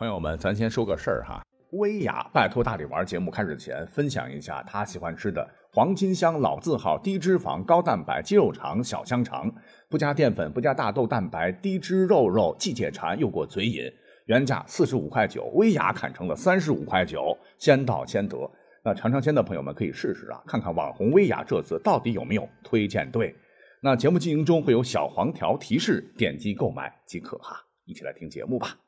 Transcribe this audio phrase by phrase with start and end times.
[0.00, 1.44] 朋友们，咱先说个事儿哈。
[1.72, 9.52] 薇娅拜托大力丸节目开始前，分享一下她喜欢吃的黄金香老字号低脂肪高蛋白鸡肉肠小香肠，
[9.90, 13.92] 不加淀粉，不加大豆蛋白，低脂肉肉，既解馋又过嘴瘾。
[14.24, 18.50] 原价四十五块九，薇娅砍成了三十五块九，先到先得。
[18.82, 23.36] 那尝尝鲜的朋友们可以试试啊，看看网红薇娅这次到底有没有推荐对。
[23.82, 27.54] 那节目进行中会有小黄条提示，点击购买即可哈。
[27.84, 28.78] 一起来听节目吧。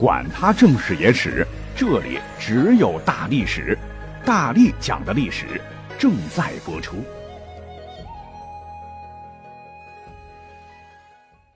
[0.00, 1.46] 管他正史野史，
[1.76, 3.76] 这里只有大历史，
[4.24, 5.60] 大力讲的历史
[5.98, 7.04] 正在播出。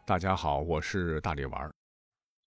[0.05, 1.75] 大家好，我是大力丸。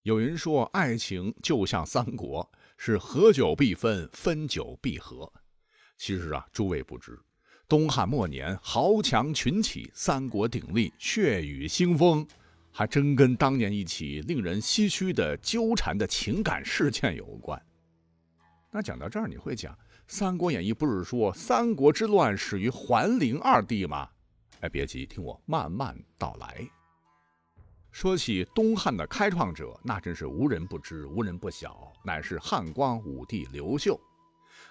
[0.03, 5.33] 有人说，爱情就像三国，是合久必分，分久必合。
[5.97, 7.19] 其实啊，诸位不知，
[7.67, 12.27] 东汉末年豪强群起，三国鼎立，血雨腥风。
[12.77, 17.59] 还真跟当年一起令人唏嘘的纠缠的情感事件有关。
[18.69, 19.73] 那讲到这儿，你会讲
[20.07, 24.07] 《三国演义》不是说三国之乱始于桓灵二帝吗？
[24.59, 26.69] 哎，别急，听我慢慢道来。
[27.89, 33.99] 说起东汉的开创者，那真是无人不知、无人不晓，乃是汉光武帝刘秀。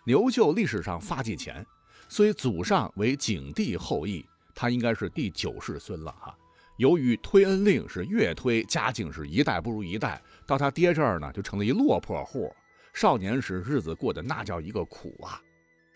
[0.04, 1.66] 刘秀历史上发迹前，
[2.08, 6.38] 虽祖上为景帝后裔，他应该是第九世孙了哈。
[6.76, 12.54] 由于推恩令是越推，家境是一代不如一代，到他爹这儿呢，就成了一落魄户。
[12.92, 15.40] 少年时日子过得那叫一个苦啊！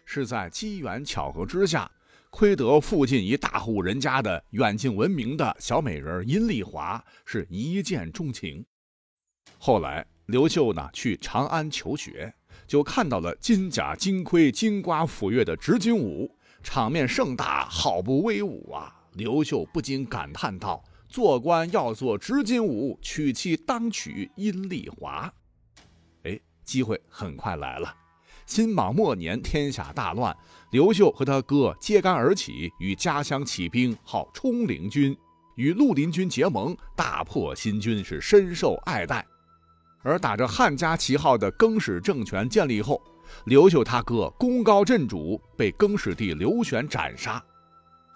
[0.05, 1.91] 是在机缘巧合之下，
[2.31, 8.65] 亏得附近一大户人家的远近闻名的小美人阴丽华是一见钟情。
[9.59, 12.33] 后来刘秀呢去长安求学，
[12.67, 19.00] 就看到了金甲金盔、金瓜斧钺的执金吾，场面盛大，好不威武啊！
[19.15, 25.33] 刘秀不禁感叹道：“做官要做执金吾，娶妻当娶阴丽华。”
[26.25, 27.95] 哎，机会很快来了。
[28.47, 30.37] 辛卯末年，天下大乱，
[30.73, 35.17] 刘秀和他哥揭竿而起，与家乡起兵，号冲陵军，
[35.55, 39.25] 与绿林军结盟，大破新军，是深受爱戴。
[40.03, 43.01] 而打着汉家旗号的更始政权建立后，
[43.45, 47.41] 刘秀他哥功高震主，被更始帝刘玄斩杀。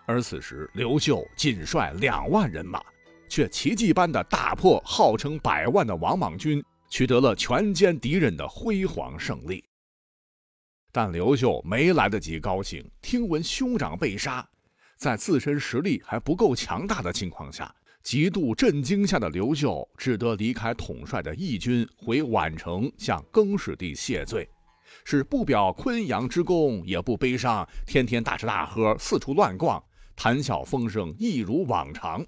[0.06, 2.82] 而此时，刘秀仅率两万人马，
[3.28, 9.64] 却奇迹般的打破号称百万的王莽军，取得了全歼敌人的辉煌胜利。
[10.92, 14.46] 但刘秀没来得及高兴，听闻兄长被杀，
[14.96, 24.46] 在自身实力还不够强大的情况下，极度震惊下的刘秀只得离开统帅的义军，回宛城向更始帝谢罪，
[25.02, 29.82] 是不表昆阳之功，也不悲伤，天天大吃大喝，四处乱逛。
[30.16, 32.24] 谈笑风生，一如往常，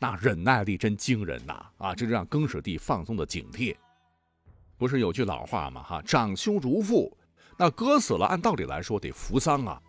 [0.00, 1.66] 那忍耐力真惊人呐！
[1.78, 3.74] 啊，这让更始帝放松了警惕。
[4.76, 5.82] 不是有句老话吗？
[5.82, 7.12] 哈，长兄如父。
[7.56, 9.80] 那哥死了，按道理来说得扶丧啊。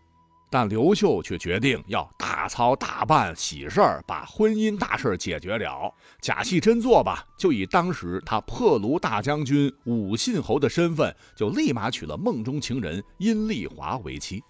[0.51, 7.23] 但刘秀却决定要大操大办喜事儿，把婚姻大事解决了，假戏真做吧。
[7.37, 14.43] 就以当时他破卢大将军武信侯的身份，就立马娶了梦中情人阴丽华为妻。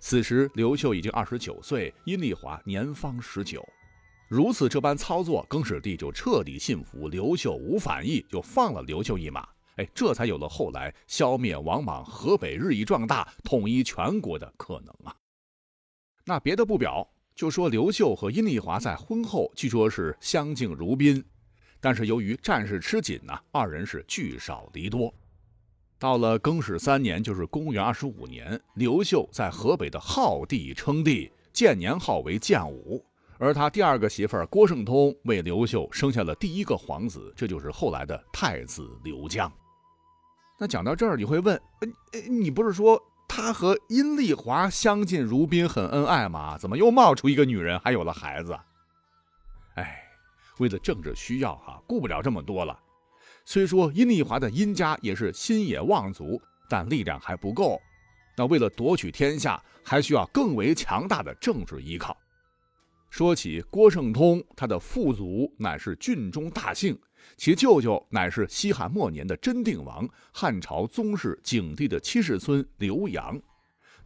[0.00, 3.66] 此时，刘秀已经二十九岁，阴丽华年方十九。
[4.28, 9.46] 如此这般操作，更始帝就彻底信服刘秀无反意，就放了刘秀一马。
[9.76, 15.14] 哎，这才有了后来消灭王莽、河北日益壮大、统一全国的可能啊。
[16.24, 21.24] 那别的不表，就说刘秀和阴丽华在婚后据说是相敬如宾，
[21.80, 25.12] 但是由于战事吃紧呢，二人是聚少离多。
[26.02, 33.00] 到了更始三年，就是公元二十五年，刘秀在河北的浩地称帝，建年号为建武。
[33.38, 39.50] 而他第二个媳妇儿郭圣通为刘秀生下了第一个皇子，这就是后来的太子刘江。
[40.58, 41.54] 那讲到这儿，你会问：
[42.12, 46.58] 呃，你不是说他和阴丽华相敬如宾，很恩爱吗？
[46.58, 48.58] 怎么又冒出一个女人，还有了孩子？
[49.76, 50.02] 哎，
[50.58, 52.76] 为了政治需要，哈，顾不了这么多了。
[53.44, 57.80] 虽说阴丽华的阴家也是心野望族，但力量还不够。
[58.36, 62.16] 那为了夺取天下，还需要更为强大的政治依靠。
[63.10, 66.98] 说起郭圣通，他的父祖乃是郡中大姓，
[67.36, 73.38] 其舅舅乃是西汉末年的真定王、汉朝宗室景帝的七世孙刘阳。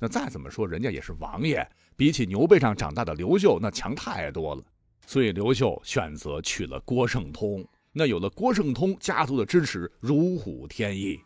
[0.00, 1.64] 那再怎么说，人家也是王爷，
[1.96, 4.64] 比起牛背上长大的刘秀，那强太多了。
[5.06, 7.64] 所以刘秀选择娶了郭圣通。
[7.98, 11.19] 那有了郭圣通家族的支持，如虎添翼。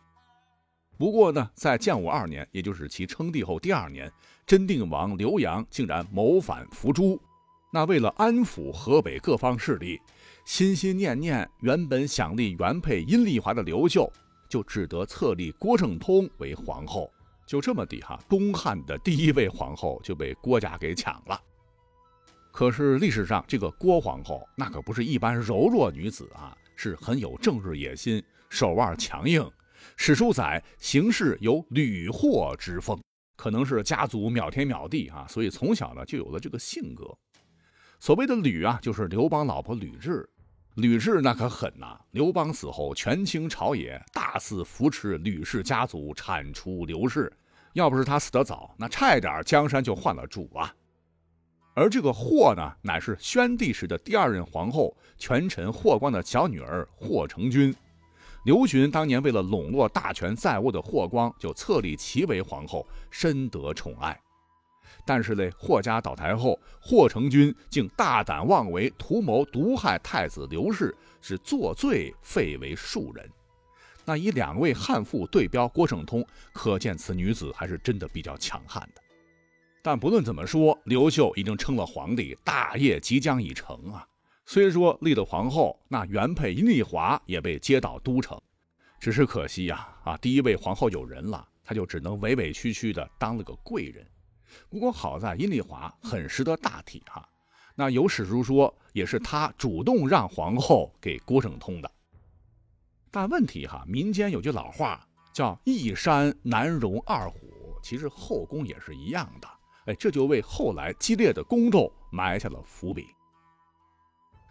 [0.97, 4.09] 不过呢，在建武二年，也就是其称帝后第二年，
[4.45, 7.19] 真定王刘阳竟然谋反伏诛。
[7.73, 9.99] 那为了安抚河北各方势力，
[10.45, 14.09] 心心念念原本想立原配阴丽华的刘秀，
[14.47, 17.11] 就只得册立郭圣通为皇后。
[17.45, 21.37] 就这么地哈，东汉的第一位皇后就被郭家给抢了。
[22.49, 29.47] 可是历史上这个郭皇后那可不是一般柔弱女子啊，是很有政治野心，手腕强硬。
[29.97, 32.99] 史书载行事有吕霍之风，
[33.35, 37.15] 可能是家族秒天秒地啊，所以从小呢就有了这个性格。
[37.99, 40.25] 所谓的吕啊，就是刘邦老婆吕雉。
[40.73, 41.99] 吕雉那可狠呐！
[42.11, 47.31] 刘邦死后，权倾朝野，大肆扶持吕氏家族，铲除刘氏。
[47.73, 50.73] 要不是他死得早，那差一点江山就换了主啊。
[51.73, 57.73] 而这个霍呢，乃是宣帝时的第二任皇后，权臣霍光的小女儿霍成君。
[58.43, 64.19] 刘询当年为了笼络大权在握的霍光，就册立其为皇后，深得宠爱。
[65.05, 73.29] 但是嘞，霍家倒台后，霍成君竟大胆妄为，图谋毒害太子刘氏，是作罪废为庶人。
[74.03, 79.01] 那以两位悍妇对标郭圣通，可见此女子还是真的比较强悍的。
[79.81, 84.07] 但不论怎么说，刘秀已经称了皇帝，大业即将已成啊。
[84.45, 88.39] 虽说立了皇后，那原配阴丽华也被接到都城，
[88.99, 94.05] 只是可惜呀，啊，第一位皇后有人了，她就只能委委屈屈的当了个贵人。
[94.69, 97.27] 不过好在阴丽华很识得大体哈，
[97.73, 101.89] 那有史书说也是她主动让皇后给郭圣通的。
[103.09, 107.39] 但问题哈，民间有句老话叫“一山难容二虎”，
[107.81, 109.47] 其实后宫也是一样的。
[109.85, 113.07] 哎，这就为后来激烈的宫斗埋下了伏笔。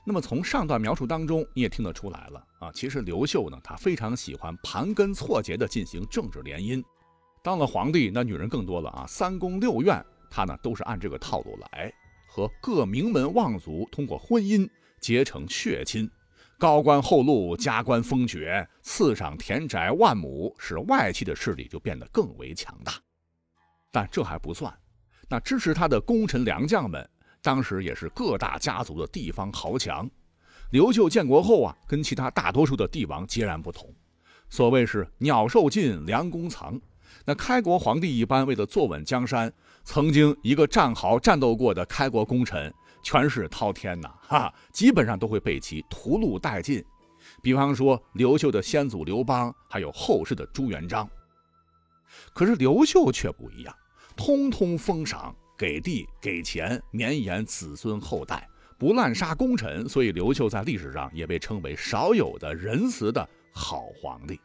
[0.04, 6.82] 那么从上段描述当中，你也听得出来了啊，其实刘秀呢，他非常喜欢盘根错节的进行政治联姻。
[7.42, 11.92] 当了皇帝，那女人更多了啊，三宫六院，他呢都是按这个套路来，
[12.26, 14.68] 和各名门望族通过婚姻
[15.00, 16.10] 结成血亲。
[16.58, 22.92] 高官厚禄，加官封爵，赐赏田宅万亩，使外戚的势力就变得更为强大。
[23.90, 24.70] 但这还不算，
[25.30, 27.08] 那支持他的功臣良将们，
[27.40, 30.10] 当时也是各大家族的地方豪强。
[30.72, 33.88] 刘秀建国后啊，跟其他大多数的帝王截然不同。
[34.48, 36.78] 所谓是鸟兽尽，良弓藏。
[37.24, 39.52] 那开国皇帝一般为了坐稳江山，
[39.84, 42.72] 曾经一个战壕战斗过的开国功臣。
[43.02, 46.84] 权势滔天呐，哈，基本上都会被其屠戮殆尽。
[47.40, 51.08] 比方说刘秀的先祖刘邦，还有后世的朱元璋。
[52.34, 53.74] 可是刘秀却不一样，
[54.22, 58.46] 通通封赏，给地给钱，绵延子孙后代，
[58.78, 59.88] 不滥杀功臣。
[59.88, 64.38] 所以刘秀在历史上也被称为少有的仁慈的好皇帝。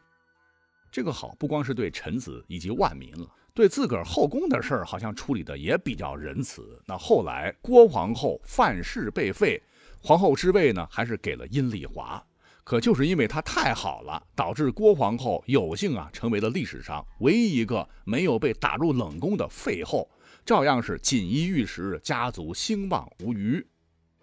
[0.90, 3.28] 这个好不光是对臣子以及万民了。
[3.52, 6.82] 对自个儿后宫的事儿，好像处理的也比较仁慈。
[6.86, 9.62] 那后来郭皇后范氏被废，
[10.00, 12.24] 皇后之位呢，还是给了阴丽华。
[12.66, 20.10] 可就是因为她太好了，导致郭皇后有幸啊，成为了历史上唯一一个没有被打入冷宫的废后，
[20.44, 23.64] 照样是锦衣玉食，家族兴旺无虞。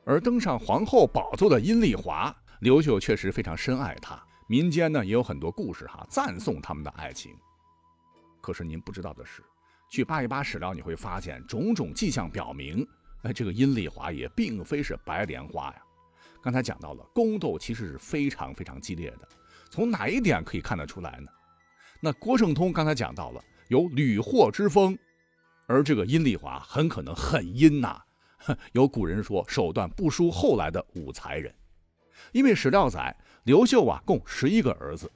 [0.03, 7.31] 而登上皇后宝座的阴丽华，刘秀确实非常深爱她，民间呢也有很多故事哈，赞颂他们的爱情。
[8.41, 9.41] 可是您不知道的是，
[9.89, 12.85] 去扒一扒史料，你会发现种种迹象表明，
[13.21, 15.81] 哎，这个阴丽华也并非是白莲花呀。
[16.43, 19.29] 刚才讲到了宫斗其实是非常非常激烈的，
[19.69, 21.31] 从哪一点可以看得出来呢？
[22.01, 24.97] 那郭圣通刚才讲到了有屡获之风，
[25.67, 27.97] 而这个阴丽华很可能很阴呐。
[28.73, 31.55] 有古人说手段不输后来的武才人，
[32.33, 33.15] 因为史料载
[33.45, 35.09] 刘秀啊共十一个儿子。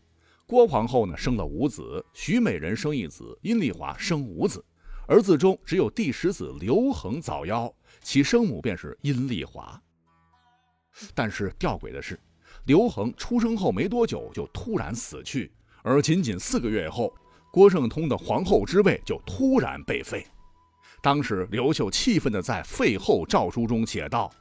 [0.46, 4.63] 郭皇后呢生了五子，徐美人生一子，阴丽华生五子，
[5.10, 9.78] 儿子中只有第十子刘恒早夭，其生母便是阴丽华。
[11.13, 12.20] 但是吊诡的是，
[12.66, 15.51] 刘恒出生后没多久就突然死去，
[15.84, 17.13] 而仅仅四个月后，
[17.51, 20.25] 郭圣通的皇后之位就突然被废。
[21.01, 24.32] 当时刘秀气愤地在废后诏书中写道：“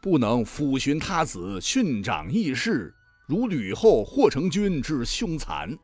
[0.00, 2.94] 不能抚寻他子，训长义士。”
[3.26, 5.74] 如吕后、霍成君之凶残，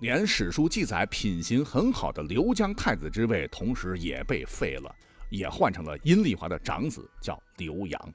[0.00, 4.94] 连史书记载品行很好的刘江太子之位，同时也被废了，
[5.30, 8.14] 也换成了阴丽华的长子，叫刘阳。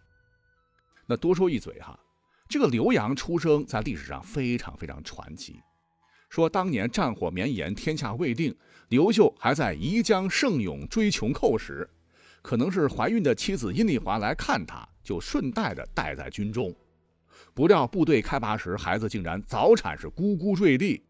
[1.09, 1.99] 那多说一嘴哈，
[2.47, 5.59] 这个刘洋出生在历史上非常非常传奇。
[6.29, 8.55] 说当年战火绵延，天下未定，
[8.89, 11.89] 刘秀还在宜江胜勇追穷寇时，
[12.43, 16.71] 可能是怀孕的妻子阴丽华来看他，就顺带的带在军中。
[17.55, 21.03] 不料部队开拔时，孩子竟然早产，是咕咕坠地。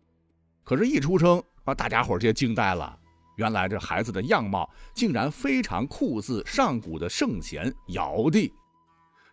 [0.63, 2.97] 可是，一出生把大家伙儿就惊呆了。
[3.35, 8.53] 原来这孩子的样貌竟然非常酷似上古的圣贤尧帝。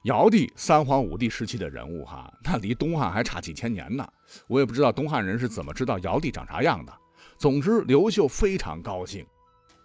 [0.07, 4.07] 尧帝、三皇五帝时期的人物哈，那离东汉还差几千年呢。
[4.47, 6.93] 我也不知道东汉人是怎么知道尧帝长啥样的。
[7.37, 9.27] 总之，刘秀非常高兴。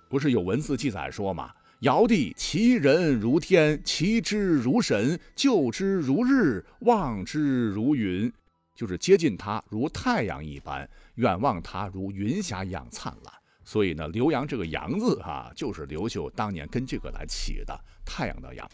[0.08, 1.50] 不是有文字记载说吗？
[1.80, 8.32] 尧帝其人如天，其之如神，救之如日，望之如云，
[8.76, 13.34] 就是接近他如太阳一般，远望他如云霞一样灿烂。
[13.64, 17.76] 所以呢，刘阳这个阳字哈，就是刘秀当年跟这个来起的，
[18.06, 18.70] 太阳的阳。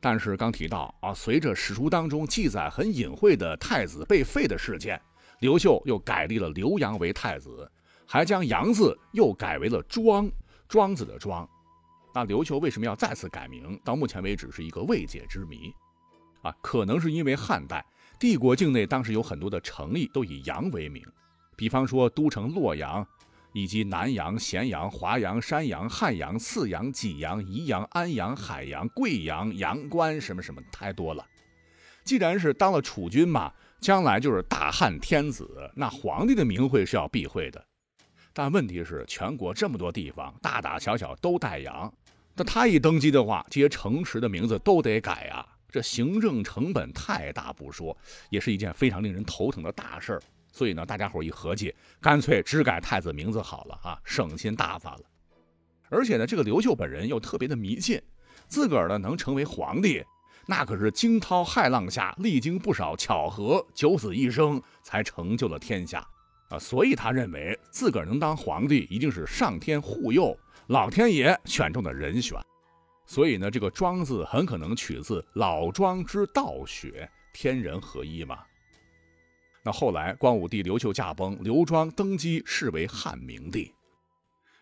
[0.00, 5.00] 但是刚提到啊，随着史书当中记载很隐晦的太子被废的事件，
[5.40, 7.70] 刘秀又改立了刘阳为太子。
[8.10, 10.30] 还将“阳”字又改为了“庄”，
[10.66, 11.46] 庄子的“庄”。
[12.14, 13.78] 那刘秀为什么要再次改名？
[13.84, 15.70] 到目前为止是一个未解之谜。
[16.40, 17.84] 啊，可能是因为汉代
[18.18, 21.04] 帝国境内当时有很多的城邑都以“阳”为名，
[21.54, 23.06] 比方说都城洛阳，
[23.52, 31.26] 以及南阳、咸阳、华阳、山阳、汉阳、泗阳、济阳、宜阳、安阳、海阳、贵阳、阳关，什么什么太多了。
[32.04, 37.64] 既然是当了储君嘛，将来就是大汉天子，那皇帝的名讳是要避讳的。
[38.32, 41.92] 但问题是，全国这么多地方，大大小小都带“阳”，
[42.36, 45.44] 那他一登基的话，这些城池的名字都得改啊！
[45.70, 47.94] 这行政成本太大不说，
[48.30, 50.22] 也是一件非常令人头疼的大事儿。
[50.58, 55.02] 所以呢，大家伙一合计，干脆只改太子名字好了啊，省心大发了。
[55.88, 58.02] 而且呢，这个刘秀本人又特别的迷信，
[58.48, 60.04] 自个儿呢能成为皇帝，
[60.48, 66.04] 那可是惊涛骇浪下历经不少巧合，九死一生才成就了天下。
[66.48, 70.36] 啊，所以他认为自个儿能当皇帝，一定是上天护佑，
[70.66, 72.36] 老天爷选中的人选。
[73.06, 78.40] 所以呢，这个“庄”字很可能取自老庄之道学，天人合一嘛。
[79.62, 83.72] 那后来光武帝刘秀驾崩，刘庄登基，是为汉明帝。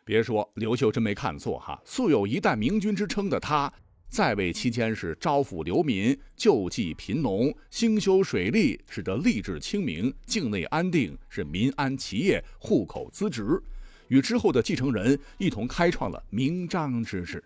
[0.05, 3.73] 别说刘秀真没看错哈，素有一代明君之称的他。
[4.09, 13.61] 在位期间是招抚流民、救济贫农、兴修水利，使得吏治清明、境内安定，是民安其业、户口资职，
[14.07, 17.43] 与之后的继承人一同开创了明章之治。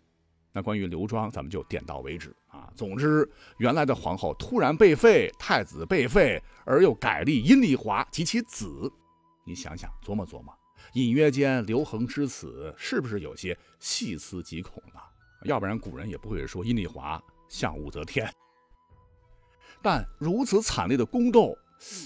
[0.52, 2.70] 那关于刘庄，咱们就点到为止啊。
[2.76, 3.28] 总之，
[3.58, 8.92] 原来的皇后突然被废，太子被废，而又改立阴丽华及其子，
[9.44, 10.54] 你想想，琢磨琢磨，
[10.94, 15.00] 隐约间刘恒之死是不是有些细思极恐呢？
[15.44, 18.30] 要不然古人也不会说阴丽华像武则天。
[19.80, 21.56] 但如此惨烈的宫斗，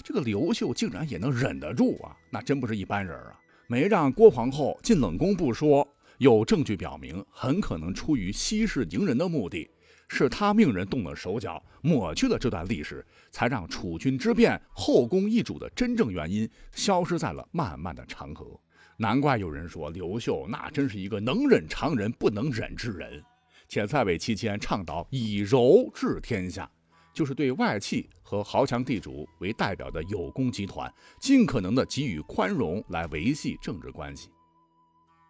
[0.01, 2.15] 这个刘秀竟然也能忍得住啊！
[2.29, 3.37] 那真不是一般人啊！
[3.67, 5.85] 没让郭皇后进冷宫不说，
[6.19, 9.69] 有证据表明，很可能出于息事宁人的目的，
[10.07, 18.59] 是他命人动了手脚，抹去了这段历史，才让储君之变、后宫易主的真正原因消失在了漫漫的长河。
[18.97, 23.21] 难怪有人说刘秀那真是一个能忍常人不能忍之人，
[23.67, 26.69] 且在位期间倡导以柔治天下，
[27.13, 34.29] 就是对外戚和豪强地主为代表的有功集团尽可能的给予宽容来维系政治关系。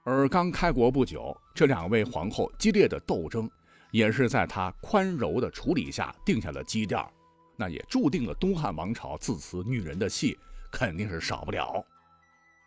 [0.04, 3.50] 而刚开国不久，这两位皇后激烈的斗争，
[3.96, 7.10] 也是在他宽柔的处理下定下了基调，
[7.56, 10.38] 那也注定了东汉王朝自此女人的戏
[10.70, 11.82] 肯定是少不了。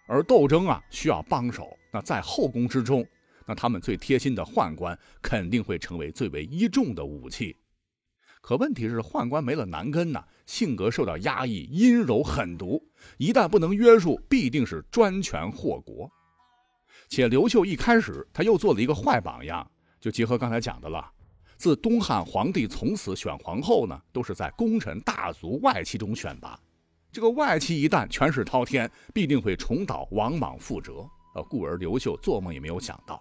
[0.06, 1.76] 而斗争啊，需要帮手。
[1.92, 3.06] 那在后宫之中，
[3.44, 7.54] 那他们最贴心的宦官肯定会成为最为依重的武器。
[8.40, 12.82] 可问题是，宦官没了男根呐，性格受到压抑，阴柔狠毒，
[13.18, 16.10] 一旦不能约束，必定是专权祸国。
[17.06, 19.70] 且刘秀一开始他又做了一个坏榜样，
[20.00, 21.12] 就结合刚才讲的了。
[21.58, 26.58] 自东汉皇帝从此选皇后呢，都是在功臣大族外戚中选拔。
[27.10, 31.04] 这个外戚一旦权势滔天，必定会重蹈王莽覆辙。
[31.34, 33.20] 呃，故而刘秀做梦也没有想到，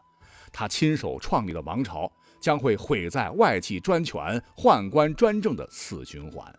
[0.53, 6.53] 他亲手创立的王朝将会毁在外戚专权、宦官专政的死循环。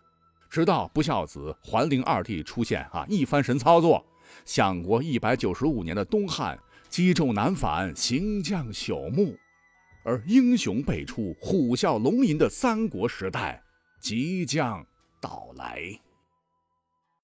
[0.49, 4.05] 直到不孝子桓灵二帝出现，啊，一番神操作，
[4.43, 6.59] 享国一百九十五年的东汉
[6.89, 9.37] 积重难返，行将朽木，
[10.03, 13.61] 而英雄辈出、虎啸龙吟的三国时代
[13.99, 14.85] 即将
[15.19, 15.99] 到来。